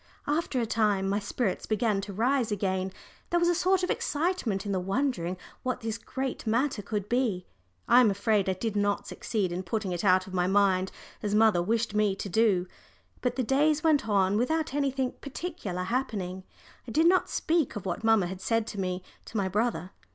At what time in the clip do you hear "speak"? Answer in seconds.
17.29-17.75